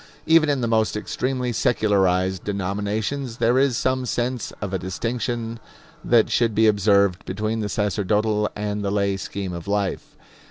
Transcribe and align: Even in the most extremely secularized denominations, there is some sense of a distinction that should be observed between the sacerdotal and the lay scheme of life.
Even 0.25 0.49
in 0.49 0.61
the 0.61 0.67
most 0.67 0.97
extremely 0.97 1.53
secularized 1.53 2.43
denominations, 2.43 3.37
there 3.37 3.59
is 3.59 3.77
some 3.77 4.03
sense 4.03 4.51
of 4.59 4.73
a 4.73 4.79
distinction 4.79 5.59
that 6.03 6.31
should 6.31 6.55
be 6.55 6.65
observed 6.65 7.23
between 7.23 7.59
the 7.59 7.69
sacerdotal 7.69 8.49
and 8.55 8.83
the 8.83 8.89
lay 8.89 9.15
scheme 9.15 9.53
of 9.53 9.67
life. 9.67 10.17